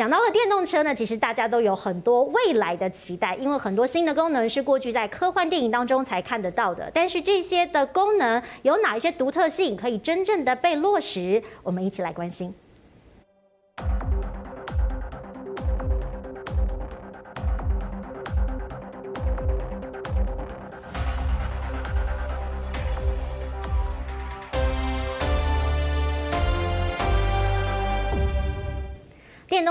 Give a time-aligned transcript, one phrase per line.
[0.00, 6.90] 讲到了电动车呢，其实大家都有很多未来的期待，因为很多新的功能是过去在科幻电影当中才看得到的。
[6.94, 11.42] 但是这些的功能有哪一些独特性可以真正的被落实？
[11.62, 12.54] 我们一起来关心。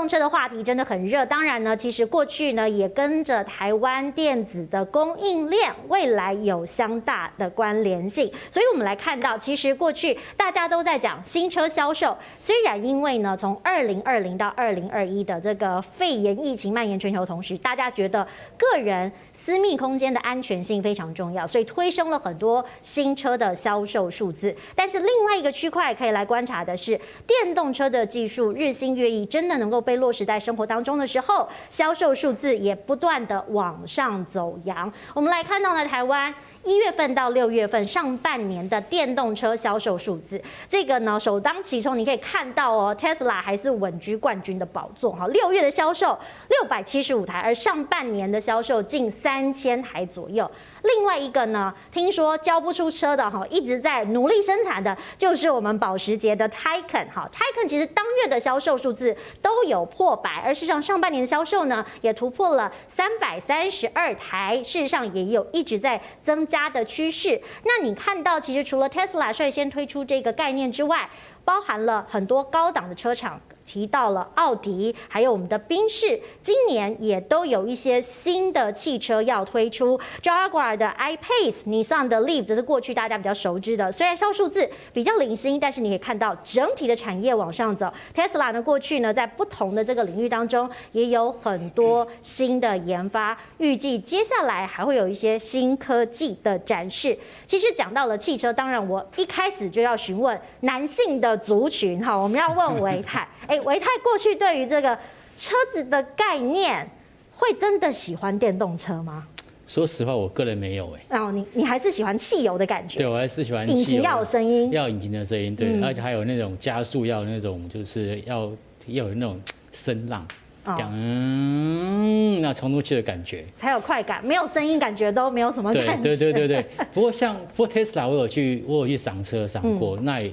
[0.09, 24.55] 车的话题真的很热，当然呢，其实过去呢也跟着台湾电子的供应链未来有相大的关联性，所以我们来看到，其实过去大家都在讲新车销售，虽然因为呢从二零二零到二零二一的这个肺炎疫情蔓延全球同时，大家觉得个人私密空间的安全性非常重要，所以推升了很多新车的销售数字。
[24.75, 34.91] 但是另外一个区块可以来观察的是，电动车的技术日新月异，真的能够被落实在生活当中的时候，销售数字也不断的往上走扬。
[35.13, 36.33] 我们来看到呢，台湾。
[36.65, 45.25] 一月份到六月份上半年的电动车销售数字，这个呢首当其冲，你可以看到哦，Tesla 还是稳居冠军的宝座哈。
[45.29, 50.51] 六月的销售六百七十五台，而上半年的销售近三千台左右。
[50.83, 57.29] 另外一个呢，听说交不出车的哈，一直在努力生产的，就是我们保时捷的 Taycan 哈。
[57.31, 67.41] Taycan 其实当月的销售数字都有破百，而事实上上半年的销售呢，也突破了三百三十二台，事实上也有一直在增加的趋势。
[67.63, 71.09] 那你看到，其实除了 Tesla 率先推出这个概念之外，
[71.43, 73.39] 包含了很多高档的车厂。
[73.69, 79.99] 提到了奥迪，还有我们的宾士，今年也都有一些新的汽车要推出。
[80.23, 83.91] Jaguar 的 I-Pace、Nissan 的 Leaf，这是过去大家比较熟知的。
[83.91, 87.93] 虽然销数字比较领先，但是你可以看到整体的产业往上走。
[88.15, 97.15] Tesla 呢，过去呢在不同的这个领域当中也有很多新的研发，预计接下来还会有一些新科技的展示。
[97.45, 103.58] 其实讲到了汽车，当然我一开始就要询问男性的族群哈，我们要问维泰，哎。
[103.61, 104.97] 唯泰过去对于这个
[105.37, 106.89] 车子的概念，
[107.35, 109.25] 会真的喜欢电动车吗？
[109.67, 111.19] 说实话，我个人没有哎。
[111.19, 112.97] 哦，你你还是喜欢汽油的感觉？
[112.97, 118.51] 对，我还是喜欢引擎要有声音，要引擎的声音，对，嗯、而且还有那种加速要那种，就是要
[118.87, 119.39] 要有那种
[119.71, 120.27] 声浪，
[120.65, 126.09] 嗯，那冲出去的感觉才有快感，没有声音感觉都没有什么感觉。
[126.09, 126.65] 对对对对对。
[126.91, 130.31] 不过像 Ford Tesla，我有去我有去赏车赏过，嗯、那。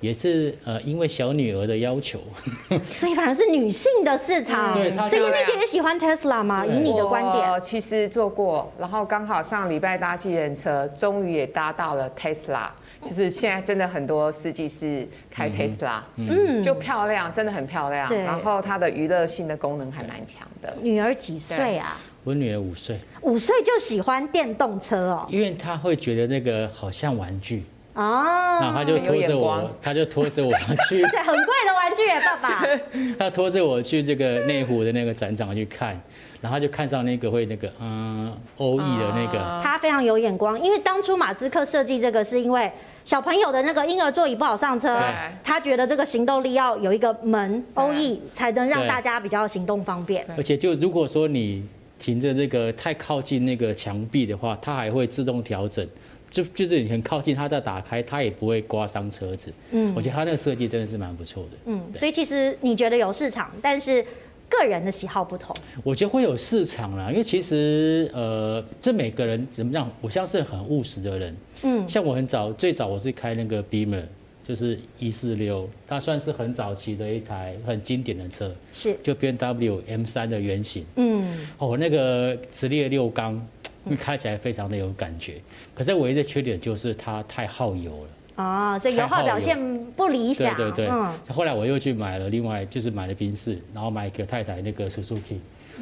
[0.00, 2.20] 也是呃，因为小女儿的要求，
[2.94, 4.74] 所以反而是女性的市场。
[4.74, 6.64] 对，所以燕俐姐也喜欢 Tesla 吗？
[6.64, 12.68] 以你的观点，我其实坐过，然后刚好上礼拜搭计程车，终于也搭到了 Tesla。
[13.04, 18.08] 就是现在真的很多司机是开 Tesla，嗯，就漂亮，真的很漂亮。
[18.08, 20.74] 对，然后它的娱乐性的功能还蛮强的。
[20.82, 21.96] 女儿几岁啊？
[22.24, 22.98] 我女儿五岁。
[23.22, 25.26] 五岁就喜欢电动车哦？
[25.30, 27.64] 因为她会觉得那个好像玩具。
[27.98, 30.52] 哦，然后他就拖着我，他就拖着我
[30.88, 32.64] 去，对，很贵的玩具耶，爸爸。
[33.18, 36.00] 他拖着我去这个内湖的那个展场去看，
[36.40, 39.60] 然后就看上那个会那个嗯欧翼的那个。
[39.60, 42.70] 他非常有眼光，因为当初马斯克设计这个是因为
[43.04, 44.96] 小朋友的那个婴儿座椅不好上车，
[45.42, 50.24] 他觉得这个行动力要有一个门欧翼才能让大家比较行动方便。
[50.36, 51.66] 而且就如果说你
[51.98, 55.84] 停着这个太靠近那个墙壁的话，它还会自动调整。
[56.30, 59.52] 就就是你很靠近它再打开，它也不会刮伤车子。
[59.70, 61.50] 嗯，我觉得它那个设计真的是蛮不错的。
[61.66, 64.04] 嗯，所以其实你觉得有市场，但是
[64.48, 65.56] 个人的喜好不同。
[65.82, 71.36] 我觉得会有市场啦，因为其实呃，这每个人怎么样，我像是很务实的人。
[71.62, 74.04] 嗯，像我很早最早我是开那个 Beamer，
[74.46, 78.54] 就是一四六，它算是很早期的一台很经典的车。
[78.72, 80.84] 是，就 BMW M 三的原型。
[80.96, 83.46] 嗯，哦，那个直列六缸。
[83.88, 85.40] 因为开起来非常的有感觉，
[85.74, 88.44] 可是唯一的缺点就是它太耗油了。
[88.44, 89.58] 哦，所以油耗表现
[89.96, 90.54] 不理想。
[90.54, 90.88] 对对对。
[90.88, 91.12] 嗯。
[91.28, 95.38] 后来我又去买了另外，就是买了宾士，然后买给太太那个 Suzuki，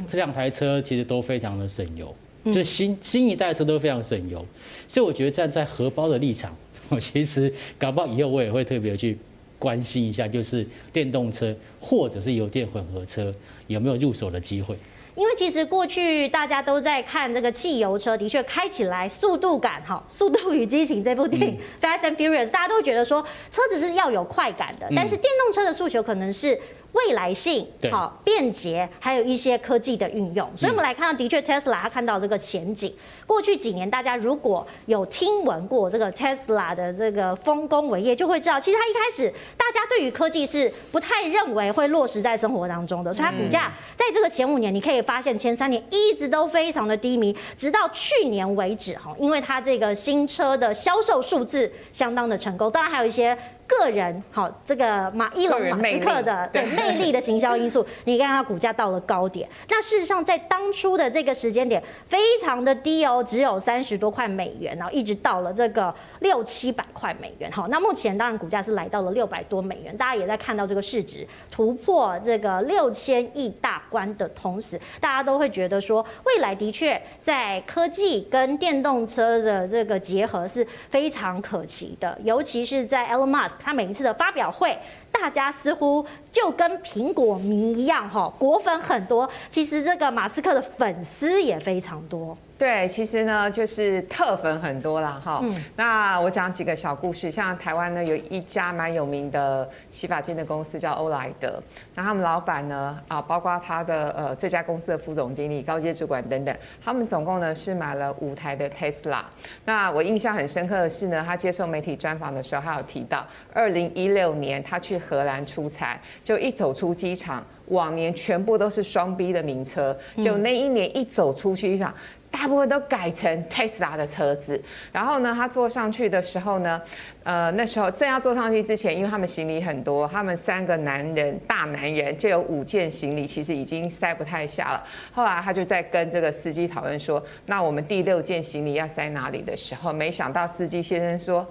[0.08, 2.14] 这两台车其实都非常的省油，
[2.50, 4.42] 就新新一代车都非常省油，
[4.88, 6.56] 所以我觉得站在荷包的立场，
[6.88, 9.18] 我其实搞不好以后我也会特别去
[9.58, 13.30] 关心一下，就是电动车或者是油电混合车
[13.66, 14.74] 有没有入手的机会。
[15.16, 26.58] 因为其实过去大家都在看这个汽油车，的确开起来速度感哈，《速度与激情》这部电影，嗯，《Fast and Furious》，大家都觉得说车子是要有快感的，但是电动车的诉求可能是
[26.96, 30.50] 未来性、好便捷，还有一些科技的运用。
[30.56, 32.92] 所以我们来看到，的确 Tesla 它看到这个前景。
[33.26, 53.36] 过去几年，大家如果有听闻过这个 Tesla 的这个丰功伟业，就会知道，其实它一开始大家对于科技是不太认为会落实在生活当中的，所以它股价在这个前五年，你可以发现前三年一直都非常的低迷，直到去年为止哈，因为它这个新车的销售数字相当的成功，当然还有一些。
[53.66, 59.48] 个人好，这个马伊隆马斯克的对魅力的行销因素， 你看它股价到了高点。
[59.68, 67.50] 那事实上，在当初的这个时间点，非常的低哦，只有三十多块美元，然后一直到了这个六七百块美元。
[67.50, 83.55] 好，那目前当然股价是来到了六百多美元，大家也在看到这个市值突破这个六千亿大关的同时，大家都会觉得说，未来的确在科技跟电动车的这个结合是非常可期的，尤其是在 Elon Musk。
[83.62, 84.78] 他每一次的发表会，
[85.10, 89.28] 大家似乎就跟苹果迷一样，哈，果粉很多。
[89.48, 92.36] 其实这个马斯克的粉丝也非常多。
[92.58, 95.20] 对，其实呢，就是特粉很多啦。
[95.22, 95.40] 哈。
[95.42, 95.62] 嗯。
[95.76, 101.62] 那我讲几个小故事，像台湾呢，有一家蛮有名的洗发精的公司叫欧莱德，
[101.94, 109.20] 那他们老板呢，啊，包括他的呃这家公司的副总经理、高阶主管等等，他们总共呢是买了五台的 Tesla。
[109.66, 119.94] 那我印象很深刻的是呢，他接受媒体专访的时候，他有提到，二零一六年他去荷兰出差，就一走出机场，往年全部都是双 B 的名车，
[120.24, 121.92] 就那一年一走出去机场。
[122.38, 124.62] 大部分都改成 Tesla 的车子，
[124.92, 126.80] 然后呢，他坐上去的时候呢，
[127.24, 134.84] 呃，那时候正要坐上去之前，因为他们行李很多，他们三个男人，大男人就有五件行李，其实已经塞不太下了。
[135.12, 141.46] 后来他就在跟这个司机讨论说，那我们第六件行李要塞哪里的时候，没想到司机先生说。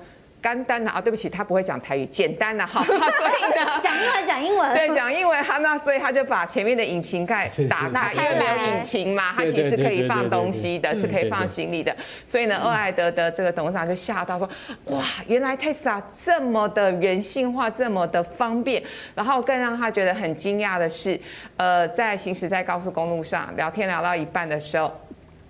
[0.46, 11.96] 简单的啊，对不起，他不会讲台语，简单的哈， 所以呢，讲英文讲英文，对，讲英文，哈那所以他就把前面的引擎盖打开，因为没有引擎嘛，它其实可以放东西的，是可以放行李的，
[12.26, 14.48] 所以呢，欧莱德的这个董事长就吓到说，
[14.86, 18.84] 哇，原来 Tesla 这么的人性化，这么的方便，
[19.16, 21.20] 然后更让他觉得很惊讶的是，
[21.58, 24.94] 呃，在行驶在高速公路上聊天聊到一半的时候。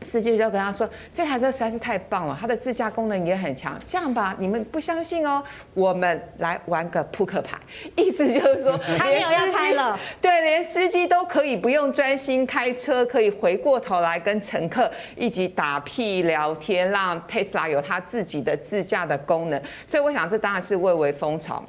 [0.06, 3.78] 司机就跟他说：“这台车实在是太棒了，它的自驾功能也很强。
[3.86, 5.44] 这样吧，你们不相信哦，
[5.74, 7.58] 我们来玩个扑克牌。
[7.96, 19.62] 意思就是说， 他没有要开了，对，连司机都可以不用专心开车，可以回过头来跟乘客一起打屁聊天，让 Tesla 有它自己的自驾的功能。
[19.88, 21.64] 所以我想，这当然是蔚为风潮。”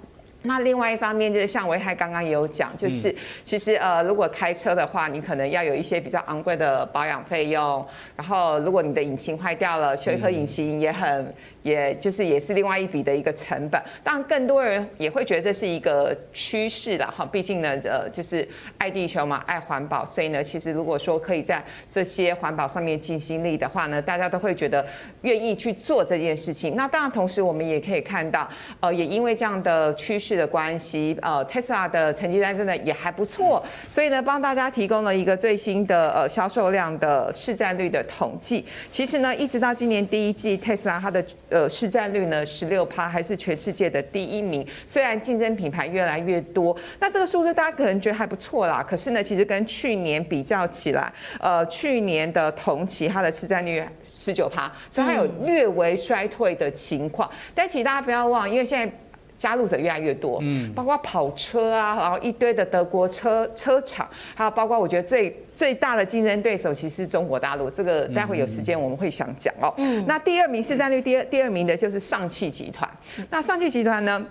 [0.46, 3.14] 那另外一方面就是像维海刚刚也有讲，就是
[3.44, 7.84] 其实呃，如果开车的话，你可能要有一些比较昂贵的保养费用，
[8.16, 11.34] 然后如果你的引擎坏掉了，修一颗引擎也很。
[11.66, 17.26] 也就是也是另外一笔的一个成本，当然更多人也会觉得这是一个趋势了哈。
[17.26, 18.48] 毕竟呢，呃，就是
[18.78, 21.60] 爱地球嘛，爱环保，所以呢，其实如果说可以在
[21.90, 24.86] 这些环保上面尽心力的话呢，大家都会觉得
[25.22, 26.76] 愿意去做这件事情。
[26.76, 28.48] 那当然，同时我们也可以看到，
[28.78, 38.64] 呃，也因为这样的趋势的关系，呃，Tesla 的成绩单真的也还不错，所以呢，帮大家提供了一个最新的呃销售量的市占率的统计。
[38.92, 44.67] 其实呢，一直到今年第一季，Tesla 它的呃，市占率呢，十六趴，还是全世界的第一名。
[44.87, 48.82] 虽然竞争品牌越来越多，那这个数字大家可能觉得还不错啦。
[48.82, 57.30] 可是呢，其实跟去年比较起来，呃，去年的同期它的市占率十九趴，所以它有略微衰退的情况。
[57.54, 58.92] 但其实大家不要忘，因为现在。
[59.38, 67.69] 加入者越来越多，嗯，包括跑车啊，然后一堆的德国车车厂，还有包括我觉得最最大的竞争对手，其实是中国大陆。
[67.71, 69.73] 这个待会有时间我们会想讲哦。
[69.76, 72.88] 嗯，那第二名市占率第二第二名的就是上汽集团。
[73.31, 74.25] 那上汽集团呢，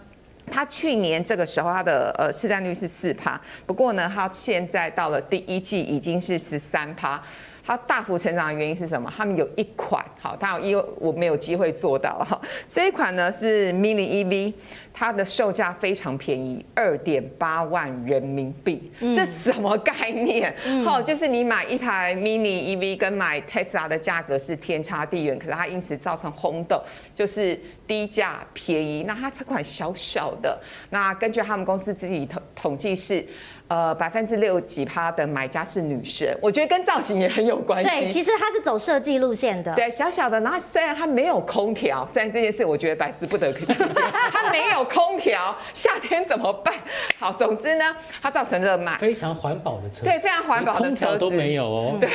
[0.52, 7.22] 它去年这个时候它的呃市占率是四趴，不过呢，它现在到了第一季已经是十三趴。
[7.66, 9.12] 它大幅成长的原因是什么？
[9.16, 14.54] 他们有一款好，它有因为我没有机会做到哈，这一款呢是 Mini EV。
[14.98, 20.56] 它的售价非常便宜，二点八万人民币，嗯、这什么概念？
[20.86, 26.82] 好、嗯，就是你买一台 Mini EV 跟买 Tesla 的价格是天差地远，可是它因此造成轰动，
[27.14, 29.04] 就是低价便宜。
[29.06, 30.58] 那它这款小小的，
[30.90, 33.22] 那根据他们公司自己统统计是，
[33.68, 37.90] 呃，百分之六几趴的买家是女生，我觉得跟造型也很有关系。
[37.90, 39.74] 对，其实它是走设计路线的。
[39.76, 43.74] 对，小小的，然后虽然它没有空调，虽然这件事我觉得百思不得其解，
[44.32, 44.86] 它没有。
[44.86, 46.74] 空调夏天怎么办？
[47.20, 51.98] 好，总之呢，它造成热卖，非常环保的车，对，非常环保的车，空调都没有哦。
[52.00, 52.08] 对，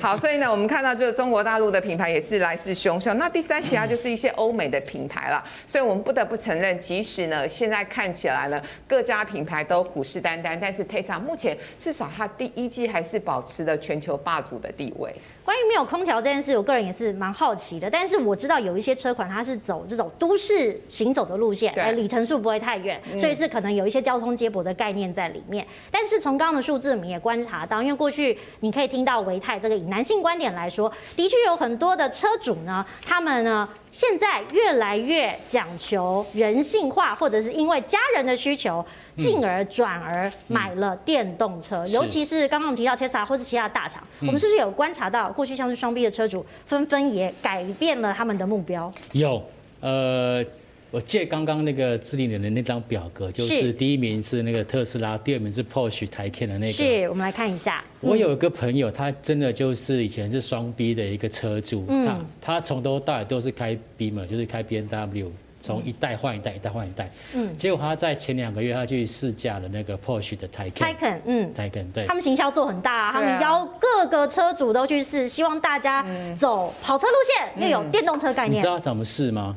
[0.00, 3.12] 好，所以呢，我们看到就是中国大陆的品牌也是来势汹汹。
[3.14, 5.44] 那第三，其他就是一些欧美的品牌了。
[5.66, 15.14] 所以我们不得不承认，即使呢，现在看起来呢，各家品牌都虎视眈但是 Tesla 目前至少它第一季还是保持了全球霸主的地位。
[15.46, 17.88] 关于没有空调这件事，我个人也是蛮好奇的。
[17.88, 25.64] 但是我知道有一些车款它是走这种都市行走的路线，哎，里程数不会太远，所以是可能有一些交通接驳的概念在里面。
[25.88, 38.84] 但是从刚刚的数字，我们也观察到，因为过去你可以听到维泰这个以男性观点来说，的确有很多的车主呢，他们呢现在越来越讲求人性化，或者是因为家人的需求。
[39.16, 48.90] 进而转而买了电动车，嗯、尤其是刚刚我们提到 Tesla 或是其他大厂，嗯、我们是不是有观察到过去像是双 B 的车主纷纷也改变了他们的目标？
[49.12, 49.44] 有，
[49.80, 50.42] 呃，
[50.90, 56.72] 我借刚刚那个智霖脸的那张表格，就是第一名是那个特斯拉，第二名是 Porsche Taycan 的那个。
[56.72, 57.84] 是，我们来看一下。
[58.00, 65.28] 我有一个朋友，他真的就是以前是双 B 的一个车主，嗯、他他从头到尾都是开 Beamer，就是开 BMW。
[65.58, 67.10] 从一代换一代，一代换一代。
[67.34, 70.72] 嗯，结果他在前两个月，他去试驾了那个 Porsche 的 Taycan。
[70.72, 72.06] Taycan，嗯，Taycan，对。
[72.06, 76.04] 他们行销做很大，啊，他们邀各个车主都去试，希望大家
[76.38, 78.58] 走跑车路线，又有电动车概念。
[78.58, 79.56] 你知道怎么试吗？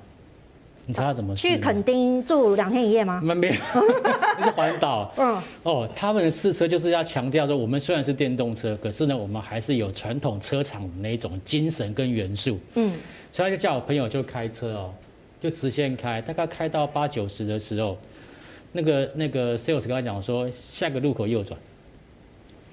[0.85, 1.47] 你知道怎么试？
[1.47, 3.21] 去垦丁住两天一夜吗？
[3.21, 3.53] 没有，
[4.39, 5.13] 那是环岛。
[5.17, 12.57] 嗯，哦，他们的试车就是要强调说，我们虽然是电动车，可是呢，我们还是有传统车厂的那种精神跟元素。
[12.73, 12.97] 嗯，
[13.31, 14.91] 所以他就叫我朋友就开车哦。
[15.39, 17.97] 就直线开，大概开到八九十的时候，
[18.73, 21.57] 那个那个 sales 跟他讲说，下个路口右转，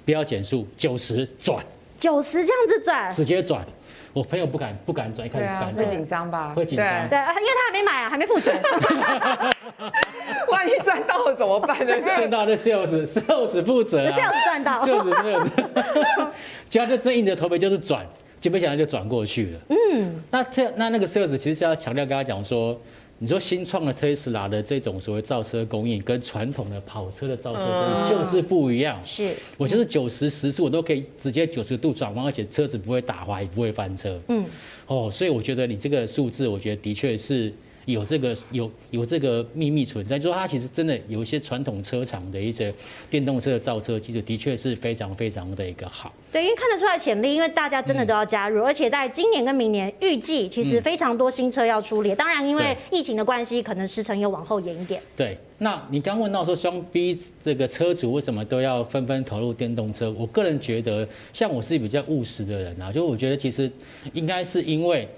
[0.05, 1.65] 不要减速，九十转，
[1.97, 3.65] 九十这样子转，直接转。
[4.13, 6.55] 我朋友不敢不敢转，一开始不敢转，会紧张吧？
[6.57, 8.59] 会紧张，对，因为他还没买啊，还没付钱。
[10.49, 11.95] 万一赚到了怎么办呢？
[12.01, 16.31] 赚到那 sales sales 负责，sales 赚到，sales sales，
[16.71, 18.07] 结果就真硬着头皮就是转。
[18.47, 19.61] 就没想到就转过去了。
[19.71, 22.81] 嗯，那这那那个 sales 其实是要强调跟他讲说，
[23.19, 29.01] 你说新创的特斯拉的这种所谓造车供应，跟传统的跑车的造车供应就是不一样。
[29.05, 34.17] 是，我就是九十时速我都可以直接九十度转弯，而且车子不会打滑，也不会翻车。
[34.29, 34.45] 嗯，
[34.87, 37.53] 哦，所以我觉得你这个数字，我觉得的确是。
[37.87, 42.73] 有这个有有这个秘密存在，就它其实真的有一些传统车厂的一些
[43.09, 46.13] 电动车的造车技术，的确是非常非常的一个好。
[46.33, 52.13] 对，因为看得出来潜力，因为大家真的都要加入，嗯、而且在今年跟明年预计其实非常多新车要出列。
[52.13, 55.01] 嗯、当然，因为疫情的关系，可能时程又往后延一点。
[55.17, 60.11] 对，那你刚问到说双 B 这个车主为什么都要纷纷投入电动车？
[60.19, 63.71] 我个人觉得，像我是比较务实的人啊，就我觉得其实
[64.13, 65.09] 应该是因为。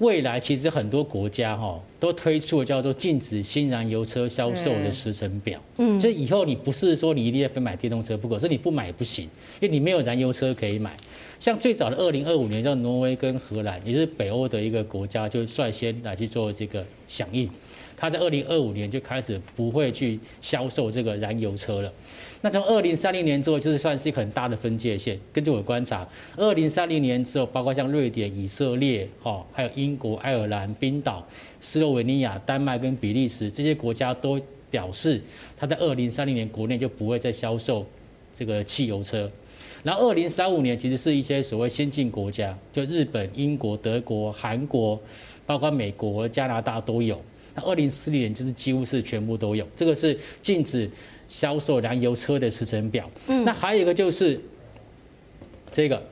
[0.00, 9.24] 未来其实很多国家哈都推出了叫做禁止新燃油车销售的时程表，嗯，所以以后你不是说你一定要非买电动车不可，是你不买也不行，
[9.60, 10.96] 因为你没有燃油车可以买。
[11.38, 17.48] 像最早的二零二五年，叫挪威跟荷兰，也就是北欧的一个国家，就率先来去做这个响应，
[17.94, 21.92] 他在二零二五年就开始不会去销售这个燃油车了。
[22.42, 25.18] 那从二零三零年之后，就是算是一个很大的分界线。
[25.30, 31.26] 根据我的观察，二零三零年之后，包括像瑞典、以色列、哦，还有英国、爱尔兰、冰岛、
[31.60, 35.20] 斯洛维尼亚、丹麦跟比利时这些国家都表示，
[35.54, 37.86] 他在二零三零年国内就不会再销售
[38.34, 39.30] 这个汽油车。
[39.82, 44.98] 然后二零三五年，其实是一些所谓先进国家，就日本、英国、德国、韩国，
[45.44, 47.22] 包括美国、加拿大都有。
[47.54, 50.90] 那二零四零年就是几乎是全部都有，这个是禁止。
[51.30, 54.40] 销售燃油车的时程表，嗯，那还有一个就是
[55.70, 56.02] 这个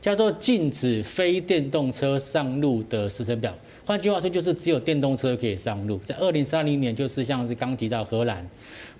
[0.00, 3.52] 叫做禁止非电动车上路的时程表。
[3.84, 6.00] 换句话说，就是只有电动车可以上路。
[6.06, 8.48] 在二零三零年，就是像是刚提到荷兰，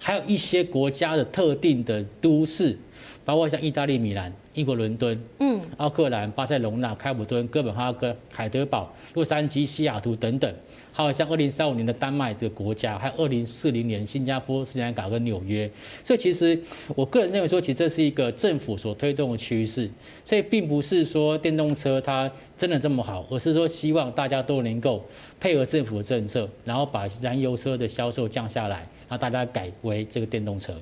[0.01, 2.77] 还有一些国家的特定的都市，
[3.25, 10.53] 包括像意大利米兰、英国伦敦、嗯，奥克兰、巴塞隆纳、开普敦、哥本哈根、海德堡、洛杉矶、西雅图等等。
[10.93, 15.71] 还有像二零三五年的丹麦这个国家，还有二零四零年新加坡、斯里兰卡跟纽约，
[16.05, 16.59] 所以其实
[16.95, 19.91] 我个人认为说，其实这是一个政府所推动的趋势，
[20.25, 25.05] 所以并不是说电动车它真的这么好，而是说希望大家都能够
[25.41, 30.75] 配合政府的政策，然后把燃油车的销售降下来，让大家改为这个电动车。